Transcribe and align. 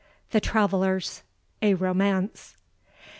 THE 0.31 0.41
TRAVELLERS, 0.41 1.21
A 1.61 1.75
ROMANCE. 1.75 2.55